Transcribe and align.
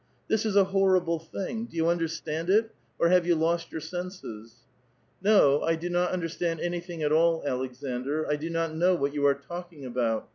•This 0.27 0.47
is 0.47 0.55
a 0.55 0.63
horrible 0.63 1.19
thing; 1.19 1.65
do 1.67 1.77
you 1.77 1.87
understand 1.87 2.49
it, 2.49 2.71
or 2.97 3.07
*^a.ve 3.09 3.27
you 3.27 3.35
lost 3.35 3.71
your 3.71 3.81
senses? 3.81 4.51
"^" 5.23 5.23
Ko; 5.23 5.61
I 5.61 5.75
do 5.75 5.91
not 5.91 6.09
understand 6.09 6.59
anything 6.59 7.03
at 7.03 7.11
all, 7.11 7.43
Aleksandr. 7.43 8.25
* 8.43 8.43
<lo 8.43 8.49
not 8.49 8.75
know 8.75 8.95
what 8.95 9.13
you 9.13 9.27
are 9.27 9.35
talking 9.35 9.85
about. 9.85 10.27